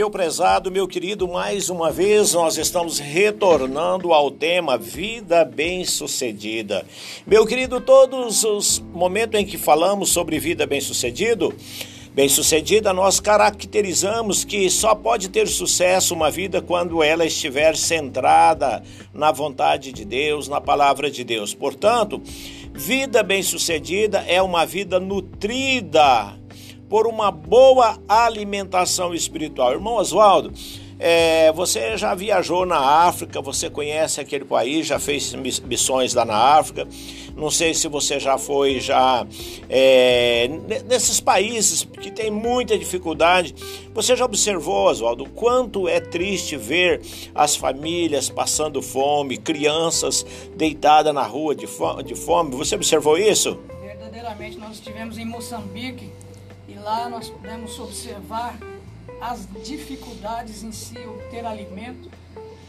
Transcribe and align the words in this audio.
Meu 0.00 0.10
prezado, 0.10 0.70
meu 0.70 0.88
querido, 0.88 1.28
mais 1.28 1.68
uma 1.68 1.90
vez 1.90 2.32
nós 2.32 2.56
estamos 2.56 2.98
retornando 2.98 4.14
ao 4.14 4.30
tema 4.30 4.78
vida 4.78 5.44
bem-sucedida. 5.44 6.86
Meu 7.26 7.44
querido, 7.44 7.82
todos 7.82 8.42
os 8.42 8.78
momentos 8.94 9.38
em 9.38 9.44
que 9.44 9.58
falamos 9.58 10.08
sobre 10.08 10.38
vida 10.38 10.66
bem-sucedido, 10.66 11.54
bem-sucedida, 12.14 12.94
nós 12.94 13.20
caracterizamos 13.20 14.42
que 14.42 14.70
só 14.70 14.94
pode 14.94 15.28
ter 15.28 15.46
sucesso 15.46 16.14
uma 16.14 16.30
vida 16.30 16.62
quando 16.62 17.02
ela 17.02 17.26
estiver 17.26 17.76
centrada 17.76 18.82
na 19.12 19.30
vontade 19.30 19.92
de 19.92 20.06
Deus, 20.06 20.48
na 20.48 20.62
palavra 20.62 21.10
de 21.10 21.22
Deus. 21.22 21.52
Portanto, 21.52 22.22
vida 22.72 23.22
bem-sucedida 23.22 24.24
é 24.26 24.40
uma 24.40 24.64
vida 24.64 24.98
nutrida 24.98 26.39
por 26.90 27.06
uma 27.06 27.30
boa 27.30 27.96
alimentação 28.08 29.14
espiritual. 29.14 29.72
Irmão 29.72 29.94
Oswaldo, 29.94 30.52
é, 30.98 31.50
você 31.52 31.96
já 31.96 32.14
viajou 32.16 32.66
na 32.66 32.78
África, 32.78 33.40
você 33.40 33.70
conhece 33.70 34.20
aquele 34.20 34.44
país, 34.44 34.88
já 34.88 34.98
fez 34.98 35.32
missões 35.64 36.12
lá 36.12 36.24
na 36.24 36.36
África. 36.36 36.86
Não 37.36 37.48
sei 37.48 37.72
se 37.72 37.86
você 37.86 38.18
já 38.18 38.36
foi 38.36 38.80
já 38.80 39.24
é, 39.68 40.50
nesses 40.86 41.20
países 41.20 41.84
que 41.84 42.10
tem 42.10 42.28
muita 42.28 42.76
dificuldade. 42.76 43.54
Você 43.94 44.16
já 44.16 44.24
observou, 44.24 44.88
Oswaldo, 44.88 45.24
quanto 45.26 45.88
é 45.88 46.00
triste 46.00 46.56
ver 46.56 47.00
as 47.34 47.54
famílias 47.54 48.28
passando 48.28 48.82
fome, 48.82 49.38
crianças 49.38 50.26
deitadas 50.56 51.14
na 51.14 51.22
rua 51.22 51.54
de 51.54 51.66
fome? 51.66 52.56
Você 52.56 52.74
observou 52.74 53.16
isso? 53.16 53.58
Verdadeiramente, 53.80 54.58
nós 54.58 54.72
estivemos 54.72 55.16
em 55.16 55.24
Moçambique 55.24 56.10
lá 56.82 57.08
nós 57.08 57.28
pudemos 57.28 57.78
observar 57.78 58.58
as 59.20 59.46
dificuldades 59.64 60.62
em 60.62 60.72
si 60.72 60.98
obter 60.98 61.44
alimento 61.44 62.10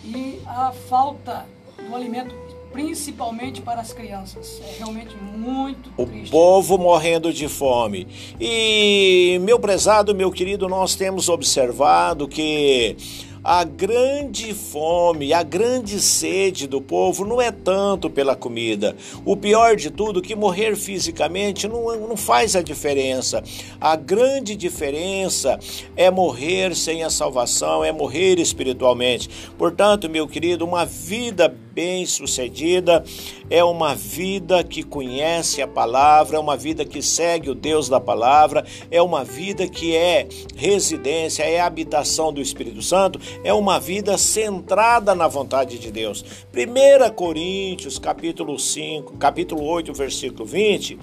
e 0.03 0.41
a 0.45 0.71
falta 0.71 1.45
do 1.77 1.95
alimento 1.95 2.35
principalmente 2.71 3.61
para 3.61 3.81
as 3.81 3.91
crianças. 3.91 4.61
É 4.65 4.77
realmente 4.77 5.15
muito 5.15 5.91
o 5.97 6.05
triste. 6.05 6.29
O 6.29 6.31
povo 6.31 6.77
morrendo 6.77 7.33
de 7.33 7.47
fome. 7.47 8.07
E 8.39 9.39
meu 9.41 9.59
prezado, 9.59 10.15
meu 10.15 10.31
querido, 10.31 10.67
nós 10.69 10.95
temos 10.95 11.27
observado 11.27 12.27
que 12.27 12.95
a 13.43 13.63
grande 13.63 14.53
fome, 14.53 15.33
a 15.33 15.41
grande 15.41 15.99
sede 15.99 16.67
do 16.67 16.79
povo 16.79 17.25
não 17.25 17.41
é 17.41 17.51
tanto 17.51 18.09
pela 18.09 18.35
comida. 18.35 18.95
O 19.25 19.35
pior 19.35 19.75
de 19.75 19.89
tudo, 19.89 20.21
que 20.21 20.35
morrer 20.35 20.75
fisicamente 20.75 21.67
não, 21.67 22.07
não 22.07 22.15
faz 22.15 22.55
a 22.55 22.61
diferença. 22.61 23.43
A 23.79 23.95
grande 23.95 24.55
diferença 24.55 25.59
é 25.95 26.11
morrer 26.11 26.75
sem 26.75 27.03
a 27.03 27.09
salvação, 27.09 27.83
é 27.83 27.91
morrer 27.91 28.37
espiritualmente. 28.39 29.27
Portanto, 29.57 30.07
meu 30.09 30.27
querido, 30.27 30.63
uma 30.63 30.85
vida 30.85 31.55
bem-sucedida 31.73 33.03
é 33.49 33.63
uma 33.63 33.95
vida 33.95 34.63
que 34.63 34.83
conhece 34.83 35.61
a 35.61 35.67
palavra, 35.67 36.37
é 36.37 36.39
uma 36.39 36.55
vida 36.55 36.85
que 36.85 37.01
segue 37.01 37.49
o 37.49 37.55
Deus 37.55 37.89
da 37.89 37.99
palavra, 37.99 38.65
é 38.89 39.01
uma 39.01 39.23
vida 39.23 39.67
que 39.67 39.95
é 39.95 40.27
residência, 40.55 41.43
é 41.43 41.59
habitação 41.59 42.31
do 42.31 42.41
Espírito 42.41 42.81
Santo, 42.81 43.19
é 43.43 43.53
uma 43.53 43.79
vida 43.79 44.17
centrada 44.17 45.13
na 45.15 45.27
vontade 45.27 45.77
de 45.79 45.91
Deus. 45.91 46.23
1 46.53 47.13
Coríntios, 47.13 47.97
capítulo 47.99 48.57
5, 48.57 49.17
capítulo 49.17 49.63
8, 49.63 49.93
versículo 49.93 50.45
20, 50.45 50.99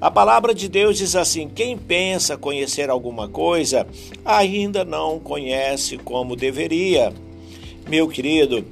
a 0.00 0.10
palavra 0.10 0.52
de 0.52 0.68
Deus 0.68 0.98
diz 0.98 1.16
assim: 1.16 1.48
quem 1.48 1.78
pensa 1.78 2.36
conhecer 2.36 2.90
alguma 2.90 3.28
coisa, 3.28 3.86
ainda 4.24 4.84
não 4.84 5.18
conhece 5.18 5.96
como 5.96 6.36
deveria. 6.36 7.12
Meu 7.88 8.08
querido, 8.08 8.64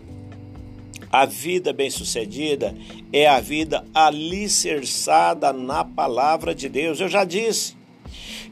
a 1.12 1.26
vida 1.26 1.74
bem-sucedida 1.74 2.74
é 3.12 3.28
a 3.28 3.38
vida 3.38 3.84
alicerçada 3.92 5.52
na 5.52 5.84
palavra 5.84 6.54
de 6.54 6.70
Deus. 6.70 6.98
Eu 7.00 7.08
já 7.08 7.22
disse. 7.22 7.76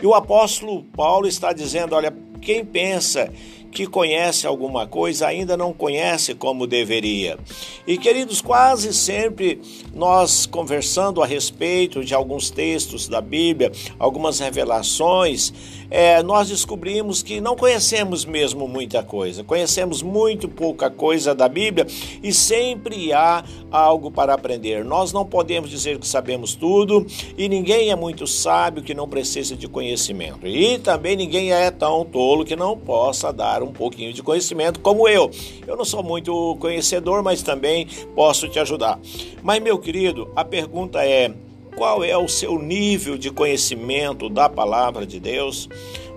E 0.01 0.07
o 0.07 0.15
apóstolo 0.15 0.85
Paulo 0.85 1.27
está 1.27 1.55
dizendo: 1.55 1.95
olha, 1.95 2.15
quem 2.43 2.63
pensa 2.63 3.33
que 3.71 3.87
conhece 3.87 4.47
alguma 4.47 4.87
coisa 4.87 5.27
ainda 5.27 5.57
não 5.57 5.73
conhece 5.73 6.35
como 6.35 6.67
deveria. 6.67 7.39
E 7.87 7.97
queridos, 7.97 8.41
quase 8.41 8.93
sempre 8.93 9.61
nós 9.95 10.47
conversando 10.47 11.23
a 11.23 11.27
respeito 11.27 12.05
de 12.05 12.15
alguns 12.15 12.51
textos 12.51 13.09
da 13.09 13.21
Bíblia, 13.21 13.73
algumas 13.99 14.39
revelações, 14.39 15.53
é, 15.91 16.23
nós 16.23 16.49
descobrimos 16.49 17.23
que 17.23 17.41
não 17.41 17.57
conhecemos 17.57 18.25
mesmo 18.25 18.69
muita 18.69 19.03
coisa, 19.03 19.43
conhecemos 19.43 20.03
muito 20.03 20.49
pouca 20.49 20.89
coisa 20.89 21.35
da 21.35 21.49
Bíblia 21.49 21.87
e 22.23 22.33
sempre 22.33 23.13
há 23.13 23.45
algo 23.71 24.11
para 24.11 24.35
aprender. 24.35 24.85
Nós 24.85 25.13
não 25.13 25.25
podemos 25.25 25.69
dizer 25.69 25.99
que 25.99 26.07
sabemos 26.07 26.55
tudo 26.55 27.05
e 27.37 27.49
ninguém 27.49 27.91
é 27.91 27.97
muito 27.97 28.27
sábio 28.27 28.83
que 28.83 28.95
não 28.95 29.09
precisa 29.09 29.57
de 29.57 29.67
conhecimento. 29.67 30.47
E 30.47 30.79
também 30.79 31.17
ninguém 31.17 31.53
é 31.53 31.71
tão 31.71 32.05
tolo 32.05 32.45
que 32.45 32.55
não 32.55 32.79
possa 32.79 33.33
dar 33.33 33.60
um 33.63 33.73
pouquinho 33.73 34.13
de 34.13 34.23
conhecimento 34.23 34.81
como 34.81 35.09
eu. 35.09 35.31
Eu 35.67 35.77
não 35.77 35.85
sou 35.85 36.03
muito 36.03 36.57
conhecedor, 36.61 37.23
mas 37.23 37.43
também 37.43 37.87
posso 38.15 38.49
te 38.49 38.59
ajudar. 38.59 38.99
Mas, 39.43 39.63
meu 39.63 39.79
querido, 39.79 40.31
a 40.35 40.45
pergunta 40.45 41.05
é 41.05 41.33
qual 41.77 42.05
é 42.05 42.17
o 42.17 42.29
seu 42.29 42.59
nível 42.59 43.17
de 43.17 43.31
conhecimento 43.31 44.29
da 44.29 44.49
palavra 44.49 45.07
de 45.07 45.19
Deus? 45.19 45.69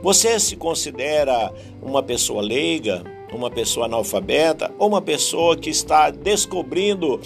Você 0.02 0.40
se 0.40 0.56
considera 0.56 1.54
uma 1.82 2.04
pessoa 2.04 2.42
leiga, 2.42 3.04
uma 3.32 3.50
pessoa 3.50 3.86
analfabeta 3.86 4.72
ou 4.78 4.90
uma 4.90 5.02
pessoa 5.02 5.56
que 5.56 5.70
está 5.70 6.10
descobrindo 6.10 7.22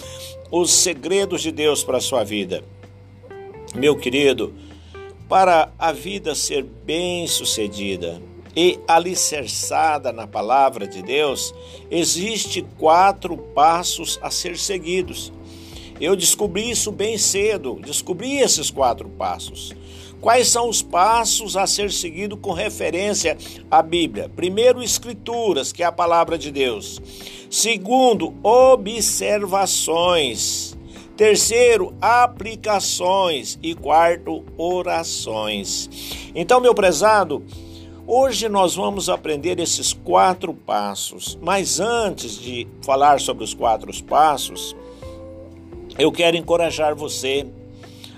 os 0.50 0.70
segredos 0.70 1.42
de 1.42 1.50
Deus 1.50 1.82
para 1.82 1.98
a 1.98 2.00
sua 2.00 2.22
vida? 2.22 2.62
Meu 3.74 3.96
querido, 3.96 4.54
para 5.28 5.70
a 5.78 5.92
vida 5.92 6.34
ser 6.34 6.62
bem-sucedida 6.62 8.22
e 8.54 8.78
alicerçada 8.86 10.12
na 10.12 10.26
palavra 10.26 10.86
de 10.86 11.02
Deus, 11.02 11.54
existe 11.90 12.64
quatro 12.78 13.36
passos 13.36 14.18
a 14.22 14.30
ser 14.30 14.58
seguidos. 14.58 15.32
Eu 16.00 16.14
descobri 16.14 16.70
isso 16.70 16.92
bem 16.92 17.18
cedo, 17.18 17.80
descobri 17.84 18.38
esses 18.38 18.70
quatro 18.70 19.08
passos. 19.08 19.74
Quais 20.20 20.48
são 20.48 20.68
os 20.68 20.82
passos 20.82 21.56
a 21.56 21.64
ser 21.66 21.90
seguido 21.92 22.36
com 22.36 22.52
referência 22.52 23.38
à 23.70 23.80
Bíblia? 23.82 24.28
Primeiro, 24.34 24.82
escrituras, 24.82 25.72
que 25.72 25.80
é 25.82 25.86
a 25.86 25.92
palavra 25.92 26.36
de 26.36 26.50
Deus. 26.50 27.00
Segundo, 27.48 28.34
observações. 28.42 30.76
Terceiro, 31.16 31.94
aplicações. 32.00 33.56
E 33.62 33.74
quarto, 33.74 34.44
orações. 34.56 35.88
Então, 36.34 36.60
meu 36.60 36.74
prezado, 36.74 37.44
hoje 38.08 38.48
nós 38.48 38.74
vamos 38.74 39.10
aprender 39.10 39.60
esses 39.60 39.92
quatro 39.92 40.54
passos. 40.54 41.38
Mas 41.42 41.78
antes 41.78 42.40
de 42.40 42.66
falar 42.80 43.20
sobre 43.20 43.44
os 43.44 43.52
quatro 43.52 43.92
passos, 44.04 44.74
eu 45.98 46.10
quero 46.10 46.36
encorajar 46.36 46.96
você 46.96 47.46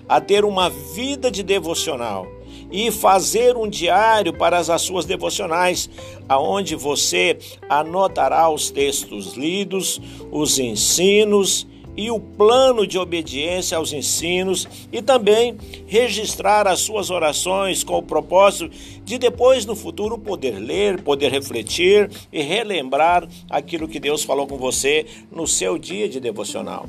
a 0.09 0.21
ter 0.21 0.45
uma 0.45 0.71
vida 0.71 1.29
de 1.31 1.43
devocional 1.43 2.27
e 2.71 2.93
fazer 2.93 3.57
um 3.57 3.69
diário 3.69 4.33
para 4.33 4.59
as 4.59 4.83
suas 4.83 5.05
devocionais, 5.05 5.91
aonde 6.29 6.77
você 6.77 7.37
anotará 7.69 8.49
os 8.49 8.71
textos 8.71 9.35
lidos, 9.35 10.01
os 10.31 10.59
ensinos 10.61 11.67
e 11.97 12.11
o 12.11 12.19
plano 12.19 12.87
de 12.87 12.99
obediência 12.99 13.77
aos 13.77 13.93
ensinos 13.93 14.69
e 14.93 15.03
também 15.03 15.57
registrar 15.87 16.67
as 16.67 16.81
suas 16.81 17.11
orações 17.11 17.85
com 17.85 17.99
o 17.99 18.03
propósito 18.03 18.71
de 19.05 19.19
depois 19.19 19.67
no 19.67 19.75
futuro 19.75 20.19
poder 20.19 20.59
ler, 20.59 21.03
poder 21.03 21.31
refletir 21.31 22.11
e 22.33 22.43
relembrar 22.43 23.29
aquilo 23.49 23.89
que 23.89 24.01
Deus 24.01 24.23
falou 24.23 24.47
com 24.47 24.57
você 24.57 25.07
no 25.31 25.47
seu 25.47 25.79
dia 25.79 26.09
de 26.09 26.21
devocional. 26.21 26.87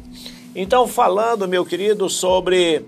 Então, 0.56 0.88
falando, 0.88 1.48
meu 1.48 1.66
querido, 1.66 2.10
sobre 2.10 2.86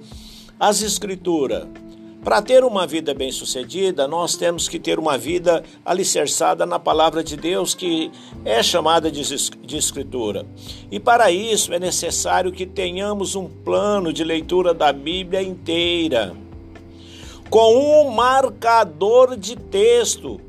as 0.59 0.81
Escrituras. 0.81 1.82
Para 2.23 2.41
ter 2.41 2.63
uma 2.63 2.87
vida 2.87 3.13
bem-sucedida, 3.13 4.07
nós 4.07 4.37
temos 4.37 4.69
que 4.69 4.79
ter 4.79 4.97
uma 4.97 5.17
vida 5.17 5.61
alicerçada 5.83 6.65
na 6.65 6.79
palavra 6.79 7.21
de 7.21 7.35
Deus, 7.35 7.75
que 7.75 8.09
é 8.45 8.63
chamada 8.63 9.11
de, 9.11 9.21
Escritura. 9.77 10.45
E 10.89 11.01
para 11.01 11.31
isso 11.31 11.73
é 11.73 11.79
necessário 11.79 12.51
que 12.51 12.65
tenhamos 12.65 13.35
um 13.35 13.49
plano 13.49 14.13
de 14.13 14.23
leitura 14.23 14.73
da 14.73 14.93
Bíblia 14.93 15.41
inteira, 15.41 16.33
com 17.49 18.05
um 18.05 18.11
marcador 18.11 19.35
de 19.35 19.57
texto 19.57 20.39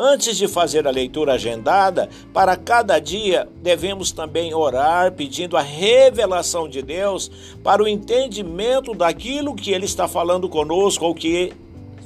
Antes 0.00 0.36
de 0.36 0.46
fazer 0.46 0.86
a 0.86 0.92
leitura 0.92 1.32
agendada, 1.32 2.08
para 2.32 2.56
cada 2.56 3.00
dia 3.00 3.48
devemos 3.60 4.12
também 4.12 4.54
orar 4.54 5.12
pedindo 5.12 5.56
a 5.56 5.60
revelação 5.60 6.68
de 6.68 6.80
Deus 6.80 7.28
para 7.64 7.82
o 7.82 7.88
entendimento 7.88 8.94
daquilo 8.94 9.56
que 9.56 9.72
Ele 9.72 9.86
está 9.86 10.06
falando 10.06 10.48
conosco 10.48 11.04
ou 11.04 11.12
que 11.12 11.52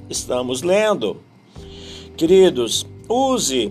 estamos 0.09 0.63
lendo. 0.63 1.21
Queridos, 2.17 2.87
use 3.07 3.71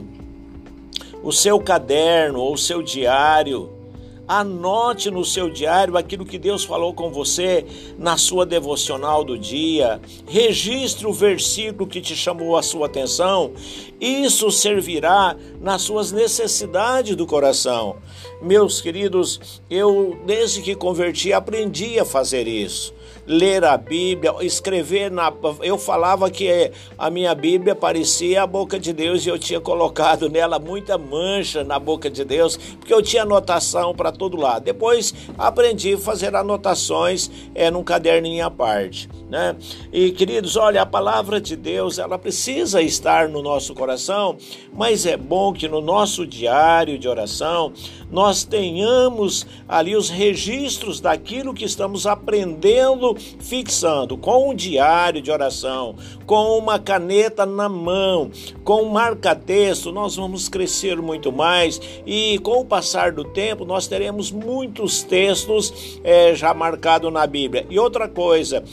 o 1.24 1.32
seu 1.32 1.60
caderno 1.60 2.42
ou 2.42 2.54
o 2.54 2.58
seu 2.58 2.84
diário 2.84 3.81
Anote 4.28 5.12
no 5.12 5.26
seu 5.26 5.50
diário 5.50 5.98
aquilo 5.98 6.26
que 6.26 6.38
Deus 6.38 6.64
falou 6.64 6.94
com 6.94 7.12
você 7.12 7.66
na 7.98 8.18
sua 8.18 8.46
devocional 8.46 9.24
do 9.24 9.38
dia. 9.38 10.00
Registre 10.28 11.06
o 11.06 11.14
versículo 11.14 11.88
que 11.88 12.02
te 12.02 12.16
chamou 12.16 12.56
a 12.56 12.64
sua 12.64 12.86
atenção. 12.86 13.52
Isso 14.00 14.50
servirá 14.52 15.36
nas 15.60 15.82
suas 15.82 16.12
necessidades 16.12 17.16
do 17.16 17.26
coração. 17.26 17.98
Meus 18.42 18.80
queridos, 18.80 19.62
eu 19.70 20.18
desde 20.26 20.62
que 20.62 20.76
converti 20.76 21.34
aprendi 21.34 22.00
a 22.00 22.06
fazer 22.06 22.48
isso 22.48 22.94
ler 23.32 23.64
a 23.64 23.78
Bíblia, 23.78 24.34
escrever 24.42 25.10
na. 25.10 25.32
Eu 25.62 25.78
falava 25.78 26.30
que 26.30 26.70
a 26.98 27.10
minha 27.10 27.34
Bíblia 27.34 27.74
parecia 27.74 28.44
a 28.44 28.48
boca 28.48 28.78
de 28.78 28.92
Deus 28.92 29.26
e 29.26 29.30
eu 29.30 29.40
tinha 29.40 29.62
colocado 29.62 30.30
nela 30.30 30.60
muita 30.60 30.98
mancha 30.98 31.64
na 31.64 31.80
boca 31.80 32.10
de 32.10 32.26
Deus, 32.26 32.58
porque 32.58 32.94
eu 32.94 33.02
tinha 33.02 33.24
anotação 33.24 33.96
para 33.96 34.12
todo 34.12 34.36
lado. 34.36 34.64
Depois 34.64 35.14
aprendi 35.38 35.94
a 35.94 35.98
fazer 35.98 36.36
anotações 36.36 37.32
é, 37.56 37.72
num 37.72 37.84
caderninho 37.84 38.46
à 38.46 38.52
parte. 38.52 39.10
Né? 39.30 39.56
E 39.94 40.12
queridos, 40.12 40.58
olha, 40.58 40.82
a 40.82 40.86
palavra 40.86 41.40
de 41.40 41.56
Deus 41.56 41.98
ela 41.98 42.20
precisa 42.20 42.82
estar 42.82 43.30
no 43.30 43.42
nosso 43.42 43.74
coração, 43.74 44.36
mas 44.74 45.06
é 45.06 45.16
bom 45.16 45.54
que 45.54 45.70
no 45.70 45.80
nosso 45.80 46.28
diário 46.28 47.00
de 47.00 47.08
oração 47.08 47.72
nós 48.12 48.44
tenhamos 48.44 49.48
ali 49.70 49.96
os 49.96 50.10
registros 50.10 51.00
daquilo 51.00 51.54
que 51.54 51.64
estamos 51.64 52.06
aprendendo, 52.06 53.16
fixando 53.40 54.18
com 54.18 54.50
um 54.50 54.56
diário 54.56 55.22
de 55.22 55.32
oração, 55.32 55.96
com 56.26 56.58
uma 56.58 56.80
caneta 56.80 57.46
na 57.46 57.68
mão, 57.70 58.32
com 58.64 58.84
um 58.84 58.90
marca-texto, 58.90 59.92
nós 59.92 60.16
vamos 60.16 60.50
crescer 60.50 61.02
muito 61.02 61.32
mais 61.32 61.80
e 62.06 62.40
com 62.40 62.60
o 62.60 62.66
passar 62.66 63.12
do 63.12 63.24
tempo 63.24 63.66
nós 63.66 63.88
teremos 63.88 64.32
muitos 64.32 65.04
textos 65.04 66.00
é, 66.04 66.34
já 66.36 66.54
marcados 66.54 67.12
na 67.12 67.26
Bíblia. 67.26 67.66
E 67.70 67.80
outra 67.80 68.08
coisa, 68.08 68.64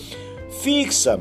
fixa 0.63 1.21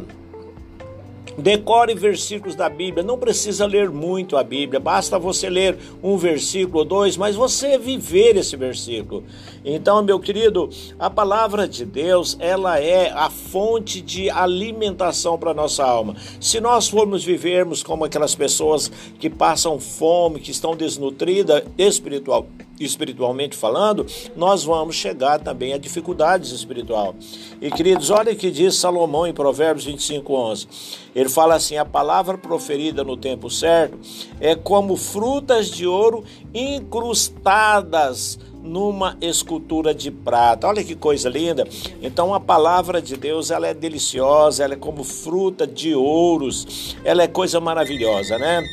Decore 1.38 1.94
versículos 1.94 2.56
da 2.56 2.68
Bíblia. 2.68 3.04
Não 3.04 3.18
precisa 3.18 3.66
ler 3.66 3.92
muito 3.92 4.36
a 4.36 4.44
Bíblia, 4.44 4.80
basta 4.80 5.20
você 5.20 5.50
ler 5.50 5.78
um 6.02 6.18
versículo 6.18 6.80
ou 6.80 6.86
dois, 6.86 7.16
mas 7.16 7.36
você 7.36 7.78
viver 7.78 8.36
esse 8.36 8.56
versículo. 8.56 9.24
Então, 9.64 10.02
meu 10.02 10.20
querido, 10.20 10.70
a 10.98 11.10
palavra 11.10 11.68
de 11.68 11.86
Deus, 11.86 12.36
ela 12.40 12.80
é 12.80 13.12
a 13.12 13.30
fonte 13.30 14.02
de 14.02 14.30
alimentação 14.30 15.38
para 15.38 15.54
nossa 15.54 15.84
alma. 15.84 16.16
Se 16.40 16.60
nós 16.60 16.88
formos 16.90 17.24
vivermos 17.24 17.84
como 17.84 18.04
aquelas 18.04 18.34
pessoas 18.34 18.92
que 19.20 19.30
passam 19.30 19.80
fome, 19.80 20.40
que 20.40 20.52
estão 20.52 20.76
desnutridas 20.76 21.64
espiritual, 21.78 22.48
espiritualmente 22.80 23.56
falando, 23.56 24.06
nós 24.36 24.64
vamos 24.64 24.96
chegar 24.96 25.40
também 25.40 25.74
a 25.74 25.78
dificuldades 25.78 26.52
espiritual. 26.52 27.16
E 27.62 27.72
queridos, 27.72 28.10
olha 28.10 28.34
o 28.34 28.36
que 28.36 28.52
diz 28.52 28.76
Salomão 28.76 29.26
em 29.28 29.34
Provérbios 29.34 29.86
25, 29.86 30.34
11. 30.34 30.68
Ele 31.16 31.30
fala 31.30 31.56
assim: 31.56 31.78
a 31.78 31.86
palavra 31.86 32.38
proferida 32.38 33.04
no 33.04 33.18
tempo 33.18 33.50
certo 33.50 33.98
é 34.40 34.56
como 34.56 34.96
frutas 34.96 35.70
de 35.70 35.88
ouro 35.88 36.24
incrustadas 36.54 38.40
numa 38.68 39.18
escultura 39.22 39.94
de 39.94 40.12
prata. 40.12 40.68
Olha 40.68 40.84
que 40.84 40.96
coisa 40.96 41.30
linda. 41.30 41.68
Então 42.02 42.34
a 42.34 42.40
palavra 42.40 43.02
de 43.02 43.16
Deus, 43.16 43.50
ela 43.50 43.68
é 43.68 43.74
deliciosa, 43.74 44.64
ela 44.64 44.74
é 44.74 44.78
como 44.78 45.04
fruta 45.04 45.66
de 45.66 45.96
ouros. 45.96 46.96
Ela 47.04 47.24
é 47.24 47.28
coisa 47.28 47.60
maravilhosa, 47.60 48.38
né? 48.38 48.64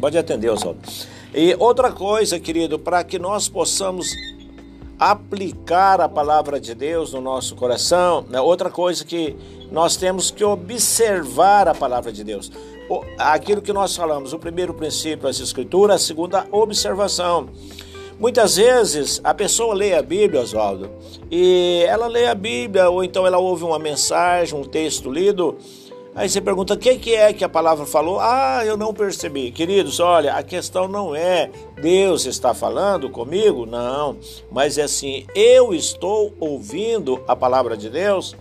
Pode 0.00 0.16
atender, 0.16 0.48
Oswaldo. 0.48 0.80
E 1.34 1.54
outra 1.58 1.92
coisa, 1.92 2.40
querido, 2.40 2.78
para 2.78 3.04
que 3.04 3.18
nós 3.18 3.48
possamos 3.48 4.14
aplicar 4.98 6.00
a 6.00 6.08
palavra 6.08 6.58
de 6.58 6.74
Deus 6.74 7.12
no 7.12 7.20
nosso 7.20 7.54
coração, 7.54 8.24
né? 8.28 8.40
outra 8.40 8.70
coisa 8.70 9.04
que 9.04 9.36
nós 9.70 9.96
temos 9.96 10.30
que 10.30 10.42
observar 10.42 11.68
a 11.68 11.74
palavra 11.74 12.10
de 12.10 12.24
Deus. 12.24 12.50
Aquilo 13.18 13.60
que 13.60 13.72
nós 13.72 13.94
falamos, 13.94 14.32
o 14.32 14.38
primeiro 14.38 14.72
princípio, 14.72 15.28
as 15.28 15.38
escrituras, 15.38 16.02
a 16.02 16.04
segunda, 16.04 16.46
observação. 16.50 17.50
Muitas 18.18 18.56
vezes 18.56 19.20
a 19.22 19.32
pessoa 19.32 19.74
lê 19.74 19.94
a 19.94 20.02
Bíblia, 20.02 20.40
Oswaldo, 20.40 20.90
e 21.30 21.84
ela 21.86 22.08
lê 22.08 22.26
a 22.26 22.34
Bíblia, 22.34 22.90
ou 22.90 23.04
então 23.04 23.24
ela 23.24 23.38
ouve 23.38 23.62
uma 23.62 23.78
mensagem, 23.78 24.58
um 24.58 24.64
texto 24.64 25.08
lido, 25.08 25.56
Aí 26.18 26.28
você 26.28 26.40
pergunta: 26.40 26.74
o 26.74 26.76
que, 26.76 27.14
é 27.14 27.32
que 27.32 27.44
a 27.44 27.48
palavra 27.48 27.86
falou? 27.86 28.18
Ah, 28.18 28.62
eu 28.66 28.76
não 28.76 28.92
percebi. 28.92 29.52
Queridos, 29.52 30.00
olha, 30.00 30.34
a 30.34 30.42
questão 30.42 30.88
não 30.88 31.14
é 31.14 31.48
Deus 31.80 32.26
está 32.26 32.52
falando 32.52 33.08
comigo, 33.08 33.64
não, 33.64 34.18
mas 34.50 34.78
é 34.78 34.82
assim: 34.82 35.24
eu 35.32 35.72
estou 35.72 36.34
ouvindo 36.40 37.22
a 37.28 37.36
palavra 37.36 37.76
de 37.76 37.88
Deus. 37.88 38.34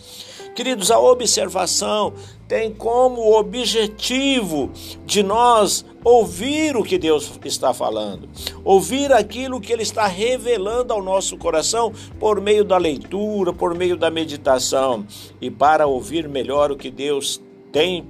Queridos, 0.56 0.90
a 0.90 0.98
observação 0.98 2.14
tem 2.48 2.74
como 2.74 3.38
objetivo 3.38 4.72
de 5.06 5.22
nós 5.22 5.86
ouvir 6.04 6.76
o 6.76 6.84
que 6.84 6.98
Deus 6.98 7.32
está 7.46 7.76
falando, 7.76 8.28
ouvir 8.64 9.14
aquilo 9.14 9.62
que 9.62 9.72
Ele 9.72 9.84
está 9.84 10.08
revelando 10.08 10.94
ao 10.94 11.04
nosso 11.04 11.38
coração 11.38 11.94
por 12.20 12.42
meio 12.42 12.64
da 12.66 12.78
leitura, 12.78 13.54
por 13.54 13.76
meio 13.76 13.96
da 13.96 14.10
meditação. 14.10 15.06
E 15.40 15.52
para 15.52 15.86
ouvir 15.86 16.28
melhor 16.28 16.72
o 16.72 16.76
que 16.76 16.90
Deus 16.90 17.40
tem 17.78 18.08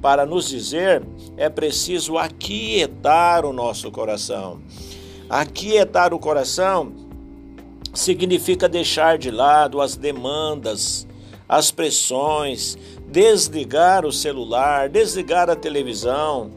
para 0.00 0.24
nos 0.24 0.48
dizer, 0.48 1.02
é 1.36 1.48
preciso 1.48 2.16
aquietar 2.16 3.44
o 3.44 3.52
nosso 3.52 3.90
coração. 3.90 4.60
Aquietar 5.28 6.14
o 6.14 6.20
coração 6.20 6.92
significa 7.92 8.68
deixar 8.68 9.18
de 9.18 9.32
lado 9.32 9.80
as 9.80 9.96
demandas, 9.96 11.04
as 11.48 11.72
pressões, 11.72 12.78
desligar 13.08 14.06
o 14.06 14.12
celular, 14.12 14.88
desligar 14.88 15.50
a 15.50 15.56
televisão, 15.56 16.52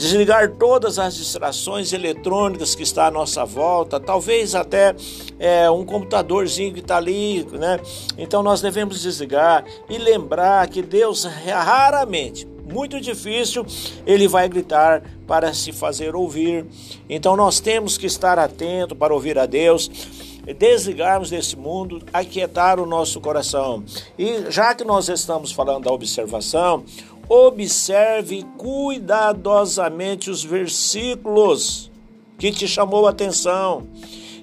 desligar 0.00 0.52
todas 0.52 0.98
as 0.98 1.14
distrações 1.14 1.92
eletrônicas 1.92 2.74
que 2.74 2.82
está 2.82 3.06
à 3.06 3.10
nossa 3.10 3.44
volta, 3.44 4.00
talvez 4.00 4.54
até 4.54 4.96
é, 5.38 5.70
um 5.70 5.84
computadorzinho 5.84 6.72
que 6.72 6.80
está 6.80 6.96
ali, 6.96 7.46
né? 7.52 7.78
Então 8.16 8.42
nós 8.42 8.62
devemos 8.62 9.02
desligar 9.02 9.62
e 9.90 9.98
lembrar 9.98 10.66
que 10.68 10.80
Deus 10.80 11.24
raramente, 11.24 12.48
muito 12.72 12.98
difícil, 13.00 13.66
ele 14.06 14.26
vai 14.26 14.48
gritar 14.48 15.02
para 15.26 15.52
se 15.52 15.70
fazer 15.70 16.14
ouvir. 16.16 16.64
Então 17.08 17.36
nós 17.36 17.60
temos 17.60 17.98
que 17.98 18.06
estar 18.06 18.38
atento 18.38 18.96
para 18.96 19.12
ouvir 19.12 19.38
a 19.38 19.44
Deus 19.44 19.90
desligarmos 20.54 21.30
desse 21.30 21.56
mundo, 21.56 22.02
aquietar 22.12 22.80
o 22.80 22.86
nosso 22.86 23.20
coração. 23.20 23.84
E 24.18 24.50
já 24.50 24.74
que 24.74 24.84
nós 24.84 25.08
estamos 25.08 25.52
falando 25.52 25.84
da 25.84 25.92
observação, 25.92 26.84
observe 27.32 28.44
cuidadosamente 28.58 30.28
os 30.28 30.42
versículos 30.42 31.88
que 32.36 32.50
te 32.50 32.66
chamou 32.66 33.06
a 33.06 33.10
atenção 33.10 33.86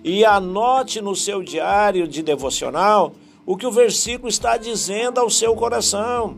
e 0.05 0.23
anote 0.23 1.01
no 1.01 1.13
seu 1.13 1.43
diário 1.43 2.07
de 2.07 2.23
devocional 2.23 3.13
o 3.45 3.57
que 3.57 3.67
o 3.67 3.71
versículo 3.71 4.29
está 4.29 4.55
dizendo 4.55 5.19
ao 5.19 5.29
seu 5.29 5.53
coração. 5.53 6.37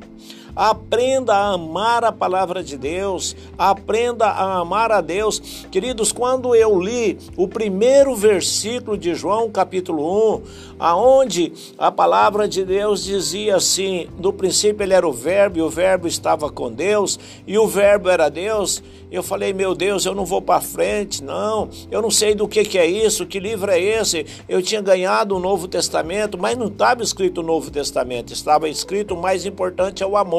Aprenda 0.56 1.34
a 1.34 1.53
amar 1.53 2.03
a 2.03 2.12
palavra 2.12 2.63
de 2.63 2.77
Deus, 2.77 3.36
aprenda 3.58 4.25
a 4.25 4.60
amar 4.60 4.91
a 4.91 5.01
Deus. 5.01 5.65
Queridos, 5.72 6.12
quando 6.12 6.56
eu 6.56 6.79
li 6.79 7.18
o 7.38 7.48
primeiro 7.48 8.15
versículo 8.15 8.98
de 8.98 9.13
João, 9.13 9.50
capítulo 9.50 10.36
1, 10.38 10.41
aonde 10.79 11.53
a 11.77 11.91
palavra 11.91 12.48
de 12.48 12.63
Deus 12.63 13.03
dizia 13.03 13.56
assim: 13.56 14.08
no 14.20 14.34
princípio 14.34 14.84
ele 14.84 14.94
era 14.94 15.08
o 15.08 15.13
Verbo, 15.13 15.60
e 15.60 15.62
o 15.62 15.70
Verbo 15.70 16.08
estava 16.08 16.50
com 16.50 16.72
Deus, 16.72 17.20
e 17.46 17.58
o 17.58 17.68
Verbo 17.68 18.10
era 18.10 18.29
Deus. 18.29 18.82
Eu 19.12 19.24
falei, 19.24 19.53
meu 19.53 19.74
Deus, 19.74 20.06
eu 20.06 20.13
não 20.13 20.24
vou 20.24 20.39
para 20.39 20.62
frente, 20.62 21.24
não. 21.24 21.68
Eu 21.89 22.00
não 22.00 22.12
sei 22.12 22.36
do 22.36 22.48
que, 22.48 22.63
que 22.63 22.77
é 22.77 22.86
isso, 22.86 23.25
que 23.25 23.39
livro 23.39 23.72
é 23.72 23.79
esse. 23.82 24.24
Eu 24.48 24.62
tinha 24.62 24.82
ganhado 24.82 25.36
o 25.36 25.39
Novo 25.39 25.68
Testamento, 25.68 26.38
mas 26.38 26.56
não 26.56 26.68
estava 26.68 27.01
escrito 27.01 27.41
o 27.41 27.44
Novo 27.44 27.72
Testamento, 27.72 28.32
estava 28.32 28.70
escrito 28.70 29.15
o 29.15 29.22
mais 29.22 29.48
importante 29.48 30.03
é 30.03 30.06
o 30.06 30.15
amor. 30.15 30.38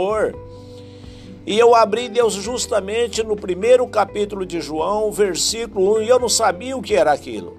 E 1.47 1.59
eu 1.59 1.75
abri 1.75 2.09
Deus 2.09 2.35
justamente 2.35 3.23
no 3.23 3.35
primeiro 3.35 3.87
capítulo 3.89 4.47
de 4.47 4.61
João, 4.61 5.11
versículo 5.11 5.99
1, 5.99 6.03
e 6.03 6.09
eu 6.09 6.19
não 6.19 6.29
sabia 6.29 6.77
o 6.77 6.83
que 6.83 6.95
era 6.95 7.13
aquilo. 7.13 7.57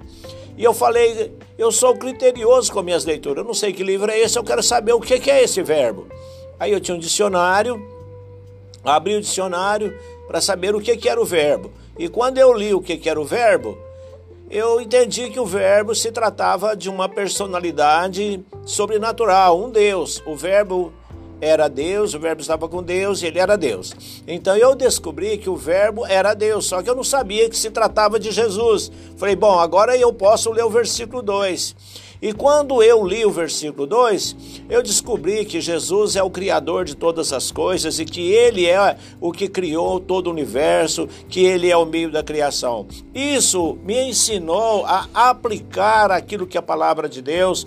E 0.57 0.63
eu 0.63 0.73
falei, 0.73 1.35
eu 1.57 1.71
sou 1.71 1.95
criterioso 1.95 2.71
com 2.71 2.81
minhas 2.81 3.03
leituras, 3.03 3.39
eu 3.39 3.47
não 3.47 3.53
sei 3.53 3.73
que 3.73 3.83
livro 3.83 4.11
é 4.11 4.19
esse, 4.19 4.37
eu 4.37 4.43
quero 4.43 4.61
saber 4.61 4.93
o 4.93 5.01
que 5.01 5.29
é 5.29 5.43
esse 5.43 5.61
verbo. 5.61 6.07
Aí 6.59 6.71
eu 6.71 6.79
tinha 6.79 6.95
um 6.95 6.99
dicionário, 6.99 7.83
abri 8.83 9.15
o 9.15 9.21
dicionário 9.21 9.97
para 10.27 10.39
saber 10.39 10.75
o 10.75 10.79
que 10.79 11.09
era 11.09 11.19
o 11.19 11.25
verbo. 11.25 11.71
E 11.97 12.07
quando 12.07 12.37
eu 12.37 12.53
li 12.53 12.73
o 12.73 12.81
que 12.81 13.09
era 13.09 13.19
o 13.19 13.25
verbo, 13.25 13.77
eu 14.49 14.81
entendi 14.81 15.29
que 15.29 15.39
o 15.39 15.45
verbo 15.45 15.95
se 15.95 16.11
tratava 16.11 16.75
de 16.75 16.89
uma 16.89 17.07
personalidade 17.07 18.43
sobrenatural, 18.65 19.57
um 19.57 19.69
Deus. 19.69 20.21
O 20.25 20.35
verbo 20.35 20.93
era 21.41 21.67
Deus, 21.67 22.13
o 22.13 22.19
Verbo 22.19 22.41
estava 22.41 22.69
com 22.69 22.83
Deus 22.83 23.21
e 23.21 23.25
ele 23.25 23.39
era 23.39 23.57
Deus. 23.57 23.93
Então 24.27 24.55
eu 24.55 24.75
descobri 24.75 25.37
que 25.37 25.49
o 25.49 25.55
Verbo 25.55 26.05
era 26.05 26.35
Deus, 26.35 26.67
só 26.67 26.81
que 26.81 26.89
eu 26.89 26.95
não 26.95 27.03
sabia 27.03 27.49
que 27.49 27.57
se 27.57 27.71
tratava 27.71 28.19
de 28.19 28.31
Jesus. 28.31 28.91
Falei, 29.17 29.35
bom, 29.35 29.59
agora 29.59 29.97
eu 29.97 30.13
posso 30.13 30.51
ler 30.51 30.63
o 30.63 30.69
versículo 30.69 31.21
2. 31.21 31.75
E 32.21 32.33
quando 32.33 32.83
eu 32.83 33.03
li 33.03 33.25
o 33.25 33.31
versículo 33.31 33.87
2, 33.87 34.35
eu 34.69 34.83
descobri 34.83 35.43
que 35.43 35.59
Jesus 35.59 36.15
é 36.15 36.21
o 36.21 36.29
Criador 36.29 36.85
de 36.85 36.95
todas 36.95 37.33
as 37.33 37.49
coisas 37.49 37.97
e 37.97 38.05
que 38.05 38.31
Ele 38.31 38.67
é 38.67 38.95
o 39.19 39.31
que 39.31 39.47
criou 39.47 39.99
todo 39.99 40.27
o 40.27 40.29
universo, 40.29 41.09
que 41.27 41.43
Ele 41.43 41.71
é 41.71 41.75
o 41.75 41.83
meio 41.83 42.11
da 42.11 42.21
criação. 42.21 42.85
Isso 43.11 43.75
me 43.83 43.99
ensinou 44.09 44.85
a 44.85 45.07
aplicar 45.15 46.11
aquilo 46.11 46.45
que 46.45 46.59
a 46.59 46.61
palavra 46.61 47.09
de 47.09 47.23
Deus 47.23 47.65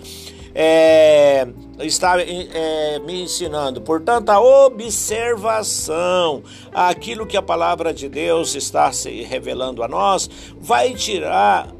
é, 0.57 1.45
está 1.79 2.15
é, 2.21 2.97
me 2.99 3.23
ensinando. 3.23 3.81
Portanto, 3.81 4.29
a 4.29 4.39
observação, 4.39 6.41
aquilo 6.73 7.25
que 7.25 7.35
a 7.35 7.41
palavra 7.41 7.93
de 7.93 8.07
Deus 8.07 8.55
está 8.55 8.89
se 8.93 9.21
revelando 9.23 9.83
a 9.83 9.87
nós, 9.87 10.29
vai 10.57 10.93
tirar 10.93 11.74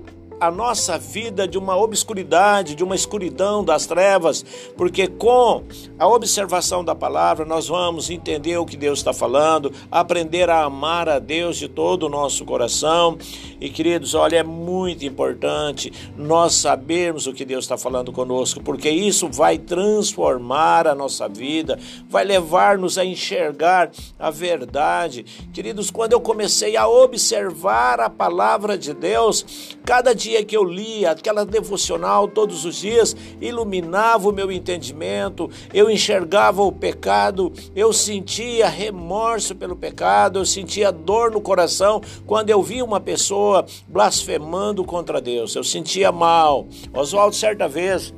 a 0.45 0.51
nossa 0.51 0.97
vida 0.97 1.47
de 1.47 1.57
uma 1.57 1.75
obscuridade, 1.75 2.75
de 2.75 2.83
uma 2.83 2.95
escuridão 2.95 3.63
das 3.63 3.85
trevas, 3.85 4.45
porque 4.77 5.07
com 5.07 5.63
a 5.97 6.07
observação 6.07 6.83
da 6.83 6.93
palavra 6.93 7.45
nós 7.45 7.67
vamos 7.67 8.09
entender 8.09 8.57
o 8.57 8.65
que 8.65 8.77
Deus 8.77 8.99
está 8.99 9.13
falando, 9.13 9.71
aprender 9.89 10.49
a 10.49 10.63
amar 10.63 11.09
a 11.09 11.19
Deus 11.19 11.57
de 11.57 11.67
todo 11.67 12.03
o 12.03 12.09
nosso 12.09 12.45
coração. 12.45 13.17
E 13.59 13.69
queridos, 13.69 14.13
olha, 14.13 14.37
é 14.37 14.43
muito 14.43 15.05
importante 15.05 15.91
nós 16.15 16.53
sabermos 16.53 17.25
o 17.25 17.33
que 17.33 17.45
Deus 17.45 17.65
está 17.65 17.77
falando 17.77 18.11
conosco, 18.11 18.61
porque 18.61 18.89
isso 18.89 19.27
vai 19.29 19.57
transformar 19.57 20.87
a 20.87 20.93
nossa 20.93 21.27
vida, 21.27 21.79
vai 22.07 22.23
levar-nos 22.23 22.97
a 22.97 23.05
enxergar 23.05 23.91
a 24.19 24.29
verdade. 24.29 25.25
Queridos, 25.53 25.89
quando 25.89 26.13
eu 26.13 26.21
comecei 26.21 26.77
a 26.77 26.87
observar 26.87 27.99
a 27.99 28.09
palavra 28.09 28.77
de 28.77 28.93
Deus, 28.93 29.45
cada 29.83 30.13
dia 30.13 30.35
que 30.44 30.56
eu 30.56 30.63
lia 30.63 31.12
aquela 31.12 31.46
devocional 31.46 32.27
todos 32.27 32.65
os 32.65 32.75
dias, 32.75 33.15
iluminava 33.39 34.27
o 34.30 34.34
meu 34.34 34.51
entendimento, 34.51 35.50
eu 35.74 35.89
enxergava 35.89 36.63
o 36.63 36.72
pecado, 36.72 37.51
eu 37.75 37.94
sentia 37.94 38.68
remorso 38.68 39.56
pelo 39.56 39.75
pecado, 39.75 40.39
eu 40.39 40.46
sentia 40.46 40.92
dor 40.92 41.32
no 41.32 41.42
coração 41.42 42.01
quando 42.25 42.50
eu 42.50 42.62
via 42.62 42.84
uma 42.84 43.00
pessoa 43.00 43.65
blasfemando 43.88 44.84
contra 44.84 45.22
Deus, 45.22 45.56
eu 45.56 45.63
sentia 45.63 46.12
mal. 46.12 46.68
Oswaldo, 46.94 47.36
certa 47.36 47.68
vez, 47.68 48.13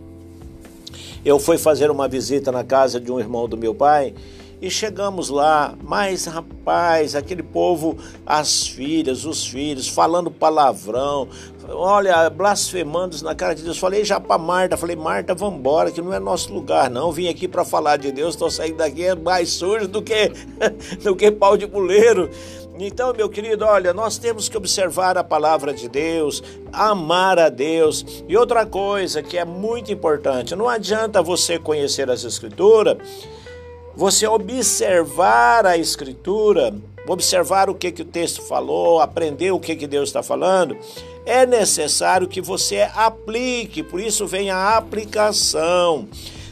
eu 1.25 1.39
fui 1.39 1.57
fazer 1.57 1.91
uma 1.91 2.07
visita 2.07 2.51
na 2.51 2.63
casa 2.63 2.99
de 2.99 3.11
um 3.11 3.19
irmão 3.19 3.47
do 3.47 3.57
meu 3.57 3.75
pai 3.75 4.13
e 4.59 4.71
chegamos 4.71 5.29
lá, 5.29 5.75
mas 5.83 6.25
rapaz, 6.25 7.15
aquele 7.15 7.43
povo, 7.43 7.95
as 8.25 8.67
filhas, 8.67 9.23
os 9.23 9.45
filhos, 9.45 9.87
falando 9.87 10.31
palavrão, 10.31 11.27
olha, 11.69 12.29
blasfemando 12.29 13.21
na 13.23 13.35
cara 13.35 13.53
de 13.53 13.63
Deus. 13.63 13.77
Falei 13.77 14.03
já 14.03 14.19
para 14.19 14.37
Marta, 14.37 14.77
falei, 14.77 14.95
Marta, 14.95 15.33
vamos 15.33 15.59
embora, 15.59 15.91
que 15.91 16.01
não 16.01 16.13
é 16.13 16.19
nosso 16.19 16.53
lugar, 16.53 16.89
não. 16.89 17.11
Vim 17.11 17.27
aqui 17.27 17.47
para 17.47 17.65
falar 17.65 17.97
de 17.97 18.11
Deus, 18.11 18.35
estou 18.35 18.49
saindo 18.49 18.77
daqui 18.77 19.03
é 19.03 19.15
mais 19.15 19.49
sujo 19.49 19.87
do 19.87 20.01
que, 20.01 20.31
do 21.03 21.15
que 21.15 21.31
pau 21.31 21.57
de 21.57 21.65
buleiro. 21.65 22.29
Então, 22.79 23.11
meu 23.11 23.27
querido, 23.27 23.65
olha, 23.65 23.91
nós 23.91 24.17
temos 24.17 24.47
que 24.47 24.55
observar 24.55 25.17
a 25.17 25.23
palavra 25.23 25.73
de 25.73 25.89
Deus, 25.89 26.43
amar 26.71 27.39
a 27.39 27.49
Deus. 27.49 28.23
E 28.27 28.37
outra 28.37 28.65
coisa 28.65 29.23
que 29.23 29.37
é 29.37 29.43
muito 29.43 29.91
importante, 29.91 30.55
não 30.55 30.69
adianta 30.69 31.21
você 31.23 31.57
conhecer 31.57 32.09
as 32.09 32.23
escrituras 32.23 32.97
você 33.97 34.27
observar 34.27 35.65
a 35.65 35.75
escritura, 35.75 36.71
observar 37.07 37.67
o 37.67 37.73
que, 37.73 37.91
que 37.91 38.03
o 38.03 38.05
texto 38.05 38.43
falou, 38.43 39.01
aprender 39.01 39.49
o 39.51 39.59
que, 39.59 39.75
que 39.75 39.87
Deus 39.87 40.09
está 40.09 40.21
falando, 40.21 40.77
é 41.27 41.45
necessário 41.45 42.25
que 42.25 42.39
você 42.39 42.89
aplique, 42.95 43.83
por 43.83 43.99
isso 43.99 44.25
vem 44.25 44.49
a 44.49 44.77
aplicação. 44.77 46.07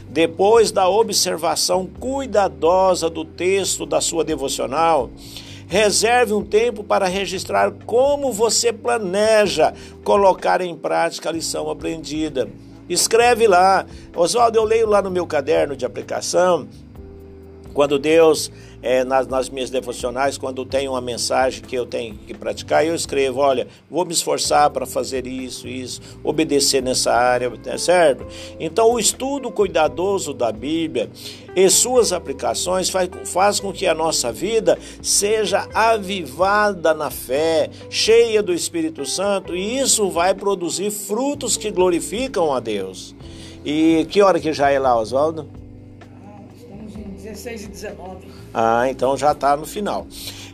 Depois 0.06 0.70
da 0.70 0.86
observação 0.86 1.86
cuidadosa 1.98 3.08
do 3.08 3.24
texto 3.24 3.86
da 3.86 4.02
sua 4.02 4.22
devocional, 4.22 5.10
reserve 5.66 6.34
um 6.34 6.44
tempo 6.44 6.84
para 6.84 7.06
registrar 7.06 7.72
como 7.86 8.30
você 8.30 8.70
planeja 8.70 9.72
colocar 10.04 10.60
em 10.60 10.76
prática 10.76 11.30
a 11.30 11.32
lição 11.32 11.70
aprendida. 11.70 12.46
Escreve 12.86 13.48
lá. 13.48 13.86
Oswaldo, 14.14 14.58
eu 14.58 14.64
leio 14.64 14.86
lá 14.86 15.00
no 15.00 15.10
meu 15.10 15.26
caderno 15.26 15.74
de 15.74 15.86
aplicação 15.86 16.68
quando 17.72 17.98
Deus, 17.98 18.50
é, 18.82 19.04
nas, 19.04 19.26
nas, 19.26 19.48
minhas 19.48 19.70
devocionais, 19.70 20.38
quando 20.38 20.64
tem 20.64 20.88
uma 20.88 21.00
mensagem 21.00 21.62
que 21.62 21.76
eu 21.76 21.86
tenho 21.86 22.14
que 22.14 22.34
praticar, 22.34 22.86
eu 22.86 22.94
escrevo: 22.94 23.40
olha, 23.40 23.66
vou 23.90 24.04
me 24.04 24.12
esforçar 24.12 24.70
para 24.70 24.86
fazer 24.86 25.26
isso, 25.26 25.66
isso, 25.66 26.00
obedecer 26.22 26.82
nessa 26.82 27.12
área, 27.12 27.52
é 27.66 27.78
certo? 27.78 28.26
Então, 28.60 28.92
o 28.92 28.98
estudo 28.98 29.50
cuidadoso 29.50 30.32
da 30.32 30.52
Bíblia 30.52 31.10
e 31.54 31.70
suas 31.70 32.12
aplicações 32.12 32.90
faz, 32.90 33.08
faz 33.24 33.60
com 33.60 33.72
que 33.72 33.86
a 33.86 33.94
nossa 33.94 34.30
vida 34.30 34.78
seja 35.00 35.66
avivada 35.72 36.92
na 36.92 37.10
fé, 37.10 37.70
cheia 37.88 38.42
do 38.42 38.52
Espírito 38.52 39.06
Santo, 39.06 39.56
e 39.56 39.78
isso 39.78 40.10
vai 40.10 40.34
produzir 40.34 40.90
frutos 40.90 41.56
que 41.56 41.70
glorificam 41.70 42.52
a 42.52 42.60
Deus. 42.60 43.14
E 43.64 44.06
que 44.10 44.22
hora 44.22 44.38
que 44.38 44.52
já 44.52 44.70
é 44.70 44.78
lá, 44.78 44.96
Oswaldo? 44.96 45.65
16 47.36 47.64
e 47.64 47.68
19. 47.68 48.28
Ah, 48.54 48.88
então 48.88 49.16
já 49.16 49.32
está 49.32 49.56
no 49.56 49.66
final. 49.66 50.06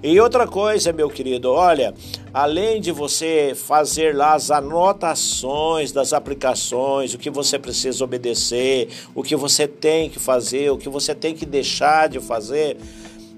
E 0.02 0.20
outra 0.20 0.48
coisa, 0.48 0.92
meu 0.92 1.08
querido, 1.08 1.52
olha, 1.52 1.94
além 2.34 2.80
de 2.80 2.90
você 2.90 3.54
fazer 3.54 4.16
lá 4.16 4.34
as 4.34 4.50
anotações 4.50 5.92
das 5.92 6.12
aplicações, 6.12 7.14
o 7.14 7.18
que 7.18 7.30
você 7.30 7.56
precisa 7.56 8.02
obedecer, 8.02 8.88
o 9.14 9.22
que 9.22 9.36
você 9.36 9.68
tem 9.68 10.10
que 10.10 10.18
fazer, 10.18 10.70
o 10.70 10.76
que 10.76 10.88
você 10.88 11.14
tem 11.14 11.34
que 11.34 11.46
deixar 11.46 12.08
de 12.08 12.18
fazer, 12.18 12.76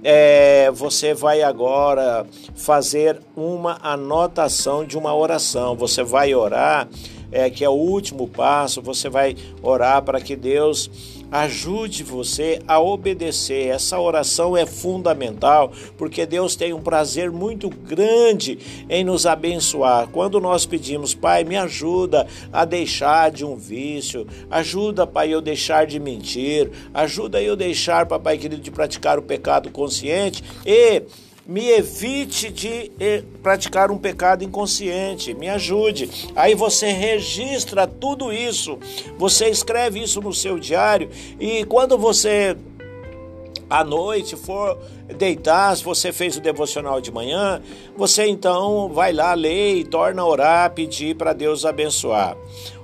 é, 0.02 0.70
você 0.70 1.12
vai 1.12 1.42
agora 1.42 2.26
fazer 2.54 3.20
uma 3.36 3.78
anotação 3.82 4.86
de 4.86 4.96
uma 4.96 5.14
oração. 5.14 5.76
Você 5.76 6.02
vai 6.02 6.34
orar, 6.34 6.88
é, 7.30 7.50
que 7.50 7.64
é 7.64 7.68
o 7.68 7.72
último 7.72 8.26
passo, 8.28 8.80
você 8.80 9.08
vai 9.08 9.36
orar 9.62 10.02
para 10.02 10.20
que 10.20 10.34
Deus 10.34 10.90
ajude 11.34 12.04
você 12.04 12.60
a 12.68 12.78
obedecer. 12.78 13.66
Essa 13.66 13.98
oração 13.98 14.56
é 14.56 14.64
fundamental 14.64 15.72
porque 15.98 16.24
Deus 16.24 16.54
tem 16.54 16.72
um 16.72 16.80
prazer 16.80 17.32
muito 17.32 17.68
grande 17.68 18.56
em 18.88 19.02
nos 19.02 19.26
abençoar. 19.26 20.06
Quando 20.08 20.40
nós 20.40 20.64
pedimos, 20.64 21.12
Pai, 21.12 21.42
me 21.42 21.56
ajuda 21.56 22.24
a 22.52 22.64
deixar 22.64 23.32
de 23.32 23.44
um 23.44 23.56
vício, 23.56 24.28
ajuda, 24.48 25.08
Pai, 25.08 25.34
eu 25.34 25.40
deixar 25.40 25.86
de 25.86 25.98
mentir, 25.98 26.70
ajuda 26.94 27.42
eu 27.42 27.56
deixar, 27.56 28.06
Papai 28.06 28.38
querido, 28.38 28.62
de 28.62 28.70
praticar 28.70 29.18
o 29.18 29.22
pecado 29.22 29.70
consciente 29.70 30.40
e 30.64 31.02
me 31.46 31.68
evite 31.70 32.50
de 32.50 32.90
eh, 32.98 33.22
praticar 33.42 33.90
um 33.90 33.98
pecado 33.98 34.42
inconsciente, 34.42 35.34
me 35.34 35.48
ajude. 35.48 36.30
Aí 36.34 36.54
você 36.54 36.88
registra 36.88 37.86
tudo 37.86 38.32
isso, 38.32 38.78
você 39.18 39.48
escreve 39.48 40.02
isso 40.02 40.20
no 40.20 40.32
seu 40.32 40.58
diário 40.58 41.10
e 41.38 41.64
quando 41.64 41.98
você 41.98 42.56
à 43.68 43.82
noite 43.82 44.36
for 44.36 44.78
deitar, 45.16 45.76
se 45.76 45.82
você 45.82 46.12
fez 46.12 46.36
o 46.36 46.40
devocional 46.40 47.00
de 47.00 47.10
manhã, 47.10 47.60
você 47.96 48.26
então 48.26 48.88
vai 48.88 49.12
lá, 49.12 49.34
ler 49.34 49.76
e 49.76 49.84
torna 49.84 50.22
a 50.22 50.26
orar, 50.26 50.70
pedir 50.72 51.16
para 51.16 51.32
Deus 51.32 51.64
abençoar. 51.64 52.36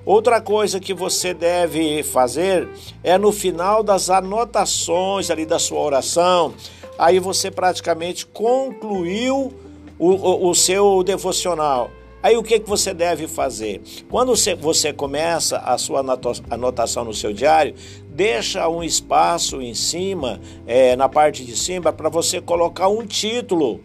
Outra 0.04 0.40
coisa 0.40 0.80
que 0.80 0.94
você 0.94 1.34
deve 1.34 2.02
fazer 2.02 2.68
é 3.04 3.16
no 3.18 3.30
final 3.30 3.82
das 3.82 4.08
anotações 4.08 5.30
ali 5.30 5.44
da 5.44 5.58
sua 5.58 5.80
oração, 5.80 6.54
aí 7.00 7.18
você 7.18 7.50
praticamente 7.50 8.26
concluiu 8.26 9.54
o, 9.98 10.08
o, 10.10 10.50
o 10.50 10.54
seu 10.54 11.02
devocional. 11.02 11.90
Aí 12.22 12.36
o 12.36 12.42
que, 12.42 12.60
que 12.60 12.68
você 12.68 12.92
deve 12.92 13.26
fazer? 13.26 13.80
Quando 14.10 14.36
você, 14.36 14.92
começa 14.92 15.56
a 15.56 15.78
sua 15.78 16.04
anotação 16.50 17.02
no 17.02 17.14
seu 17.14 17.32
diário, 17.32 17.74
deixa 18.10 18.68
um 18.68 18.84
espaço 18.84 19.62
em 19.62 19.72
cima, 19.72 20.38
é, 20.66 20.94
na 20.96 21.08
parte 21.08 21.42
de 21.42 21.56
cima, 21.56 21.90
para 21.90 22.10
você 22.10 22.38
colocar 22.38 22.88
um 22.88 23.06
título 23.06 23.80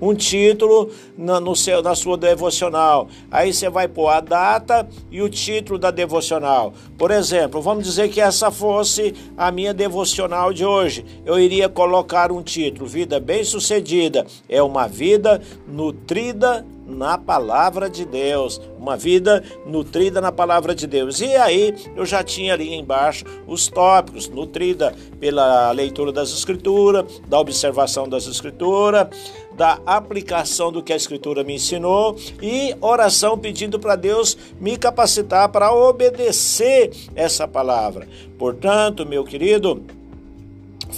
um 0.00 0.14
título 0.14 0.90
na, 1.16 1.40
no 1.40 1.54
seu, 1.54 1.82
na 1.82 1.94
sua 1.94 2.16
devocional. 2.16 3.08
Aí 3.30 3.52
você 3.52 3.68
vai 3.68 3.88
pôr 3.88 4.08
a 4.08 4.20
data 4.20 4.88
e 5.10 5.22
o 5.22 5.28
título 5.28 5.78
da 5.78 5.90
devocional. 5.90 6.72
Por 6.98 7.10
exemplo, 7.10 7.60
vamos 7.60 7.84
dizer 7.84 8.08
que 8.08 8.20
essa 8.20 8.50
fosse 8.50 9.14
a 9.36 9.50
minha 9.50 9.74
devocional 9.74 10.52
de 10.52 10.64
hoje. 10.64 11.04
Eu 11.24 11.38
iria 11.38 11.68
colocar 11.68 12.30
um 12.30 12.42
título: 12.42 12.86
Vida 12.86 13.18
Bem-Sucedida. 13.18 14.26
É 14.48 14.62
uma 14.62 14.86
vida 14.86 15.40
nutrida 15.66 16.64
na 16.86 17.16
palavra 17.16 17.88
de 17.88 18.04
Deus, 18.04 18.60
uma 18.78 18.96
vida 18.96 19.42
nutrida 19.66 20.20
na 20.20 20.30
palavra 20.30 20.74
de 20.74 20.86
Deus. 20.86 21.20
E 21.20 21.34
aí 21.36 21.74
eu 21.96 22.04
já 22.04 22.22
tinha 22.22 22.52
ali 22.52 22.74
embaixo 22.74 23.24
os 23.46 23.68
tópicos, 23.68 24.28
nutrida 24.28 24.94
pela 25.18 25.70
leitura 25.72 26.12
das 26.12 26.30
escrituras, 26.30 27.20
da 27.26 27.38
observação 27.40 28.08
das 28.08 28.26
escrituras, 28.26 29.08
da 29.56 29.80
aplicação 29.86 30.72
do 30.72 30.82
que 30.82 30.92
a 30.92 30.96
escritura 30.96 31.44
me 31.44 31.54
ensinou 31.54 32.16
e 32.42 32.74
oração 32.80 33.38
pedindo 33.38 33.78
para 33.78 33.96
Deus 33.96 34.36
me 34.60 34.76
capacitar 34.76 35.48
para 35.48 35.72
obedecer 35.72 36.90
essa 37.14 37.46
palavra. 37.46 38.08
Portanto, 38.38 39.06
meu 39.06 39.24
querido, 39.24 39.82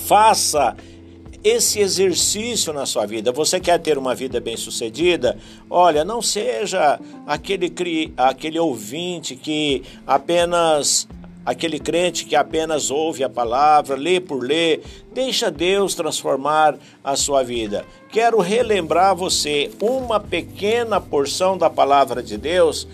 faça 0.06 0.76
esse 1.46 1.78
exercício 1.78 2.72
na 2.72 2.84
sua 2.84 3.06
vida. 3.06 3.30
Você 3.30 3.60
quer 3.60 3.78
ter 3.78 3.96
uma 3.96 4.16
vida 4.16 4.40
bem-sucedida? 4.40 5.38
Olha, 5.70 6.04
não 6.04 6.20
seja 6.20 6.98
aquele, 7.24 7.72
aquele 8.16 8.58
ouvinte 8.58 9.36
que 9.36 9.84
apenas 10.04 11.06
aquele 11.46 11.78
crente 11.78 12.26
que 12.26 12.34
apenas 12.34 12.90
ouve 12.90 13.22
a 13.22 13.30
palavra, 13.30 13.96
lê 13.96 14.18
por 14.18 14.42
ler, 14.42 14.82
deixa 15.14 15.50
Deus 15.50 15.94
transformar 15.94 16.76
a 17.02 17.14
sua 17.14 17.44
vida. 17.44 17.84
Quero 18.10 18.40
relembrar 18.40 19.14
você 19.14 19.70
uma 19.80 20.18
pequena 20.18 21.00
porção 21.00 21.56
da 21.56 21.70
palavra 21.70 22.20
de 22.20 22.36
Deus 22.36 22.88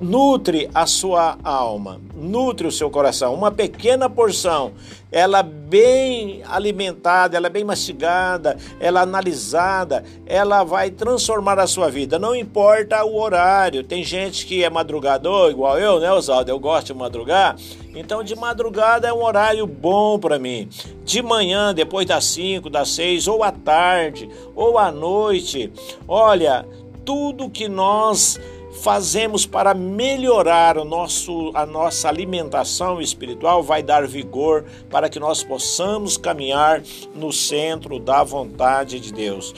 nutre 0.00 0.68
a 0.74 0.86
sua 0.86 1.38
alma, 1.42 2.00
nutre 2.14 2.66
o 2.66 2.72
seu 2.72 2.90
coração. 2.90 3.34
Uma 3.34 3.50
pequena 3.50 4.10
porção, 4.10 4.72
ela 5.16 5.42
bem 5.42 6.42
alimentada, 6.46 7.38
ela 7.38 7.48
bem 7.48 7.64
mastigada, 7.64 8.58
ela 8.78 9.00
analisada, 9.00 10.04
ela 10.26 10.62
vai 10.62 10.90
transformar 10.90 11.58
a 11.58 11.66
sua 11.66 11.90
vida. 11.90 12.18
Não 12.18 12.36
importa 12.36 13.02
o 13.02 13.18
horário. 13.18 13.82
Tem 13.82 14.04
gente 14.04 14.44
que 14.44 14.62
é 14.62 14.68
madrugador, 14.68 15.50
igual 15.50 15.78
eu, 15.78 16.00
né, 16.00 16.12
Oswaldo? 16.12 16.50
Eu 16.50 16.60
gosto 16.60 16.88
de 16.88 16.94
madrugar. 16.94 17.56
Então, 17.94 18.22
de 18.22 18.36
madrugada 18.36 19.08
é 19.08 19.12
um 19.12 19.24
horário 19.24 19.66
bom 19.66 20.18
para 20.18 20.38
mim. 20.38 20.68
De 21.02 21.22
manhã, 21.22 21.72
depois 21.72 22.06
das 22.06 22.26
5, 22.26 22.68
das 22.68 22.90
6, 22.90 23.26
ou 23.26 23.42
à 23.42 23.50
tarde, 23.50 24.28
ou 24.54 24.78
à 24.78 24.92
noite. 24.92 25.72
Olha, 26.06 26.66
tudo 27.06 27.48
que 27.48 27.70
nós 27.70 28.38
fazemos 28.82 29.46
para 29.46 29.74
melhorar 29.74 30.78
o 30.78 30.84
nosso, 30.84 31.50
a 31.54 31.66
nossa 31.66 32.08
alimentação 32.08 33.00
espiritual 33.00 33.62
vai 33.62 33.82
dar 33.82 34.06
vigor 34.06 34.64
para 34.90 35.08
que 35.08 35.18
nós 35.18 35.42
possamos 35.42 36.16
caminhar 36.16 36.82
no 37.14 37.32
centro 37.32 37.98
da 37.98 38.22
vontade 38.22 39.00
de 39.00 39.12
Deus. 39.12 39.54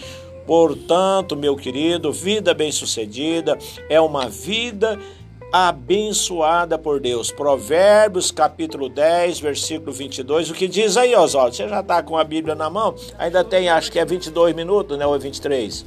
Portanto, 0.47 1.37
meu 1.37 1.57
querido, 1.57 2.11
vida 2.11 2.55
bem-sucedida 2.55 3.59
é 3.89 4.01
uma 4.01 4.29
vida 4.29 4.99
abençoada 5.53 6.79
por 6.79 7.01
Deus. 7.01 7.31
Provérbios 7.31 8.31
capítulo 8.31 8.89
10, 8.89 9.41
versículo 9.41 9.93
22. 9.93 10.51
O 10.51 10.55
que 10.55 10.69
diz 10.69 10.97
aí, 10.97 11.15
Oswaldo? 11.15 11.55
Você 11.55 11.69
já 11.69 11.81
está 11.81 12.03
com 12.03 12.17
a 12.17 12.25
Bíblia 12.25 12.55
na 12.55 12.71
mão? 12.71 12.95
Ainda 13.19 13.45
tem, 13.45 13.69
acho 13.69 13.91
que 13.91 13.99
é 13.99 14.05
22 14.05 14.55
minutos, 14.55 14.99
né? 14.99 15.07
Ou 15.07 15.15
é 15.15 15.19
23? 15.19 15.85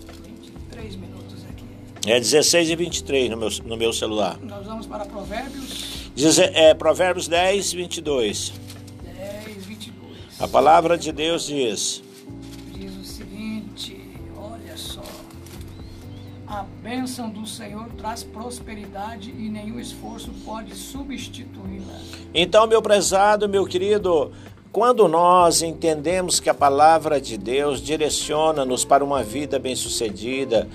É 2.05 2.19
16 2.19 2.69
e 2.71 2.75
23 2.75 3.29
no 3.29 3.37
meu, 3.37 3.49
no 3.63 3.77
meu 3.77 3.93
celular. 3.93 4.39
Nós 4.41 4.65
vamos 4.65 4.87
para 4.87 5.05
Provérbios. 5.05 6.09
Diz, 6.15 6.39
é, 6.39 6.73
Provérbios 6.73 7.27
10, 7.27 7.73
22. 7.73 8.53
10, 9.03 9.65
22. 9.65 10.17
A 10.39 10.47
palavra 10.47 10.97
de 10.97 11.11
Deus 11.11 11.45
diz. 11.45 12.01
Diz 12.73 12.97
o 12.97 13.03
seguinte: 13.03 14.01
olha 14.35 14.75
só. 14.75 15.03
A 16.47 16.63
bênção 16.81 17.29
do 17.29 17.45
Senhor 17.45 17.87
traz 17.97 18.23
prosperidade 18.23 19.29
e 19.29 19.47
nenhum 19.47 19.79
esforço 19.79 20.31
pode 20.43 20.75
substituí-la. 20.75 21.99
Então, 22.33 22.65
meu 22.65 22.81
prezado, 22.81 23.47
meu 23.47 23.65
querido, 23.65 24.31
quando 24.71 25.05
nós 25.05 25.61
entendemos 25.61 26.39
que 26.39 26.49
a 26.49 26.53
palavra 26.53 27.19
de 27.19 27.37
Deus 27.37 27.81
direciona-nos 27.81 28.85
para 28.85 29.03
uma 29.03 29.21
vida 29.21 29.59
bem-sucedida, 29.59 30.67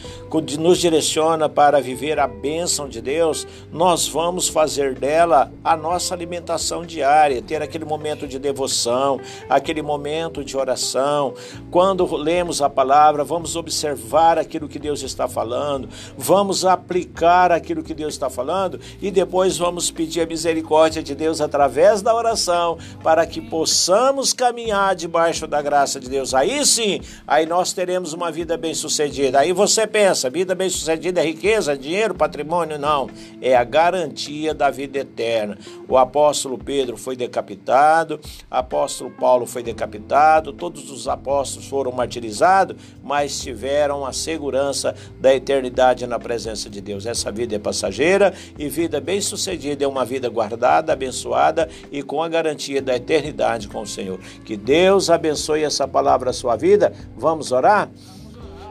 nos 0.58 0.78
direciona 0.78 1.48
para 1.48 1.80
viver 1.80 2.18
a 2.18 2.26
bênção 2.26 2.86
de 2.90 3.00
Deus, 3.00 3.46
nós 3.72 4.06
vamos 4.06 4.48
fazer 4.48 4.94
dela 4.94 5.50
a 5.64 5.74
nossa 5.74 6.12
alimentação 6.14 6.84
diária, 6.84 7.40
ter 7.40 7.62
aquele 7.62 7.86
momento 7.86 8.28
de 8.28 8.38
devoção, 8.38 9.18
aquele 9.48 9.80
momento 9.80 10.44
de 10.44 10.58
oração. 10.58 11.32
Quando 11.70 12.04
lemos 12.16 12.60
a 12.60 12.68
palavra, 12.68 13.24
vamos 13.24 13.56
observar 13.56 14.38
aquilo 14.38 14.68
que 14.68 14.78
Deus 14.78 15.02
está 15.02 15.26
falando, 15.26 15.88
vamos 16.18 16.66
aplicar 16.66 17.50
aquilo 17.50 17.82
que 17.82 17.94
Deus 17.94 18.12
está 18.12 18.28
falando 18.28 18.78
e 19.00 19.10
depois 19.10 19.56
vamos 19.56 19.90
pedir 19.90 20.20
a 20.20 20.26
misericórdia 20.26 21.02
de 21.02 21.14
Deus 21.14 21.40
através 21.40 22.02
da 22.02 22.14
oração 22.14 22.76
para 23.02 23.24
que 23.24 23.40
possamos 23.40 23.85
possamos 23.86 24.32
caminhar 24.32 24.96
debaixo 24.96 25.46
da 25.46 25.62
graça 25.62 26.00
de 26.00 26.10
Deus. 26.10 26.34
Aí 26.34 26.66
sim, 26.66 27.00
aí 27.24 27.46
nós 27.46 27.72
teremos 27.72 28.12
uma 28.12 28.32
vida 28.32 28.56
bem-sucedida. 28.56 29.38
Aí 29.38 29.52
você 29.52 29.86
pensa, 29.86 30.28
vida 30.28 30.56
bem-sucedida 30.56 31.20
é 31.20 31.24
riqueza, 31.24 31.78
dinheiro, 31.78 32.12
patrimônio? 32.12 32.80
Não, 32.80 33.08
é 33.40 33.54
a 33.54 33.62
garantia 33.62 34.52
da 34.52 34.70
vida 34.70 34.98
eterna. 34.98 35.56
O 35.88 35.96
apóstolo 35.96 36.58
Pedro 36.58 36.96
foi 36.96 37.14
decapitado, 37.14 38.18
apóstolo 38.50 39.08
Paulo 39.08 39.46
foi 39.46 39.62
decapitado, 39.62 40.52
todos 40.52 40.90
os 40.90 41.06
apóstolos 41.06 41.68
foram 41.68 41.92
martirizados, 41.92 42.76
mas 43.04 43.38
tiveram 43.38 44.04
a 44.04 44.12
segurança 44.12 44.96
da 45.20 45.32
eternidade 45.32 46.04
na 46.08 46.18
presença 46.18 46.68
de 46.68 46.80
Deus. 46.80 47.06
Essa 47.06 47.30
vida 47.30 47.54
é 47.54 47.58
passageira 47.60 48.34
e 48.58 48.68
vida 48.68 49.00
bem-sucedida 49.00 49.84
é 49.84 49.86
uma 49.86 50.04
vida 50.04 50.28
guardada, 50.28 50.92
abençoada 50.92 51.68
e 51.92 52.02
com 52.02 52.20
a 52.20 52.28
garantia 52.28 52.82
da 52.82 52.96
eternidade 52.96 53.75
com 53.76 53.82
o 53.82 53.86
Senhor. 53.86 54.18
Que 54.42 54.56
Deus 54.56 55.10
abençoe 55.10 55.62
essa 55.62 55.86
palavra 55.86 56.30
à 56.30 56.32
sua 56.32 56.56
vida. 56.56 56.94
Vamos 57.14 57.52
orar? 57.52 57.90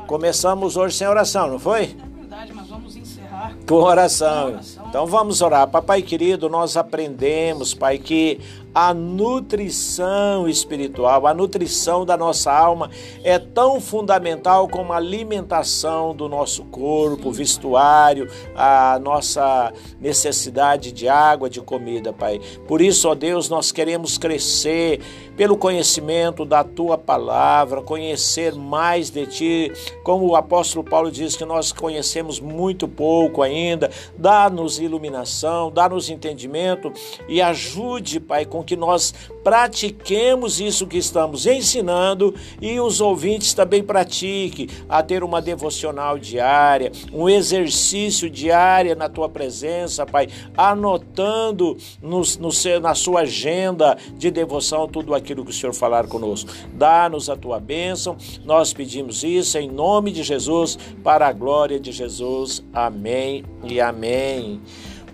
Começamos 0.07 0.75
hoje 0.75 0.95
sem 0.95 1.07
oração, 1.07 1.47
não 1.47 1.59
foi? 1.59 1.83
É 1.83 2.19
verdade, 2.19 2.51
mas 2.53 2.67
vamos 2.67 2.95
encerrar. 2.95 3.55
Com 3.67 3.75
oração. 3.75 4.59
Então 4.89 5.05
vamos 5.05 5.41
orar. 5.41 5.67
Papai 5.67 6.01
querido, 6.01 6.49
nós 6.49 6.75
aprendemos, 6.75 7.75
Pai, 7.75 7.99
que 7.99 8.39
a 8.75 8.93
nutrição 8.93 10.49
espiritual, 10.49 11.25
a 11.25 11.33
nutrição 11.33 12.05
da 12.05 12.17
nossa 12.17 12.51
alma 12.51 12.91
é 13.23 13.39
tão 13.39 13.79
fundamental 13.79 14.67
como 14.67 14.91
a 14.91 14.97
alimentação 14.97 16.13
do 16.13 16.27
nosso 16.27 16.65
corpo, 16.65 17.31
vestuário, 17.31 18.29
a 18.53 18.99
nossa 19.01 19.71
necessidade 19.97 20.91
de 20.91 21.07
água, 21.07 21.49
de 21.49 21.61
comida, 21.61 22.11
Pai. 22.11 22.41
Por 22.67 22.81
isso, 22.81 23.07
ó 23.07 23.15
Deus, 23.15 23.47
nós 23.47 23.71
queremos 23.71 24.17
crescer 24.17 24.99
pelo 25.38 25.57
conhecimento 25.57 26.43
da 26.43 26.63
tua 26.63 26.97
palavra, 26.97 27.81
conhecer 27.81 28.55
mais 28.55 29.09
de 29.09 29.25
ti, 29.25 29.71
como 30.03 30.27
o 30.27 30.35
apóstolo 30.35 30.83
Paulo 30.83 31.11
diz 31.11 31.38
que 31.38 31.45
nós 31.45 31.71
conhecemos 31.71 32.41
muito 32.41 32.88
pouco 32.88 33.41
ainda. 33.41 33.89
Dá-nos 34.17 34.79
iluminação, 34.79 35.71
dá-nos 35.71 36.09
entendimento 36.09 36.91
e 37.27 37.41
ajude, 37.41 38.19
Pai, 38.19 38.45
com 38.45 38.64
que 38.65 38.75
nós 38.75 39.13
pratiquemos 39.43 40.60
isso 40.60 40.88
que 40.88 40.97
estamos 40.97 41.45
ensinando 41.45 42.34
e 42.62 42.80
os 42.80 42.99
ouvintes 42.99 43.54
também 43.54 43.84
pratiquem 43.84 44.67
a 44.89 45.04
ter 45.04 45.23
uma 45.23 45.41
devocional 45.41 46.17
diária, 46.17 46.91
um 47.13 47.30
exercício 47.30 48.30
diário 48.30 48.95
na 48.95 49.08
tua 49.08 49.30
presença, 49.30 50.06
Pai, 50.06 50.28
anotando 50.58 51.78
no, 52.01 52.21
no 52.39 52.51
seu, 52.51 52.80
na 52.80 52.95
sua 52.95 53.21
agenda 53.21 53.97
de 54.17 54.32
devoção 54.32 54.88
tudo 54.88 55.13
aquilo 55.13 55.45
que 55.45 55.51
o 55.51 55.54
Senhor 55.54 55.73
falar 55.73 56.08
conosco. 56.08 56.51
Dá-nos 56.73 57.30
a 57.30 57.36
tua 57.36 57.60
bênção, 57.60 58.17
nós 58.43 58.73
pedimos 58.73 59.23
isso 59.23 59.58
em 59.58 59.69
nome 59.69 60.12
de 60.12 60.23
Jesus, 60.23 60.78
para 61.04 61.28
a 61.28 61.32
glória 61.32 61.80
de 61.80 61.91
Jesus. 61.91 62.63
Amém 62.73 63.43
e 63.63 63.80
amém. 63.80 64.62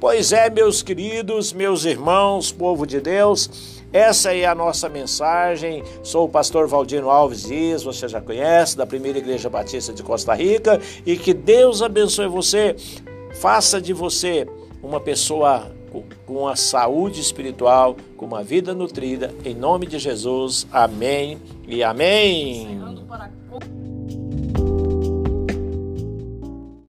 Pois 0.02 0.32
é, 0.34 0.50
meus 0.50 0.82
queridos, 0.82 1.54
meus 1.54 1.86
irmãos, 1.86 2.52
povo 2.52 2.88
de 2.88 3.00
Deus, 3.00 3.84
essa 3.94 4.34
é 4.34 4.48
a 4.48 4.56
nossa 4.56 4.90
mensagem. 4.90 5.84
Sou 6.02 6.26
o 6.26 6.30
pastor 6.30 6.68
Valdino 6.68 7.08
Alves 7.08 7.44
Dias, 7.44 7.84
você 7.84 8.08
já 8.08 8.20
conhece, 8.20 8.76
da 8.76 8.88
Primeira 8.88 9.20
Igreja 9.20 9.48
Batista 9.48 9.94
de 9.94 10.02
Costa 10.02 10.34
Rica, 10.34 10.82
e 11.06 11.16
que 11.16 11.36
Deus 11.36 11.84
abençoe 11.84 12.28
você. 12.28 12.76
Faça 13.36 13.80
de 13.80 13.94
você 13.94 14.48
uma 14.82 15.00
pessoa 15.00 15.72
com 16.26 16.48
a 16.48 16.56
saúde 16.56 17.22
espiritual, 17.22 17.96
com 18.18 18.26
uma 18.26 18.44
vida 18.44 18.74
nutrida, 18.74 19.32
em 19.46 19.54
nome 19.54 19.86
de 19.86 20.00
Jesus. 20.00 20.66
Amém 20.72 21.38
e 21.68 21.84
amém. 21.84 22.82